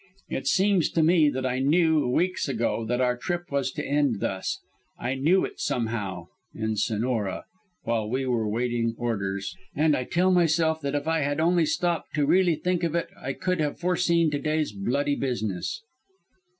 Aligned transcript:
It 0.29 0.47
seems 0.47 0.89
to 0.93 1.03
me 1.03 1.29
that 1.29 1.45
I 1.45 1.59
knew, 1.59 2.09
weeks 2.09 2.49
ago, 2.49 2.83
that 2.85 3.01
our 3.01 3.15
trip 3.15 3.51
was 3.51 3.71
to 3.73 3.85
end 3.85 4.19
thus. 4.19 4.59
I 4.97 5.13
knew 5.13 5.45
it 5.45 5.59
somehow 5.59 6.29
in 6.55 6.75
Sonora, 6.75 7.43
while 7.83 8.09
we 8.09 8.25
were 8.25 8.49
waiting 8.49 8.95
orders, 8.97 9.55
and 9.75 9.95
I 9.95 10.05
tell 10.05 10.31
myself 10.31 10.81
that 10.81 10.95
if 10.95 11.07
I 11.07 11.19
had 11.19 11.39
only 11.39 11.67
stopped 11.67 12.15
to 12.15 12.25
really 12.25 12.55
think 12.55 12.83
of 12.83 12.95
it 12.95 13.09
I 13.15 13.33
could 13.33 13.61
have 13.61 13.77
foreseen 13.79 14.31
today's 14.31 14.71
bloody 14.71 15.15
business. 15.15 15.83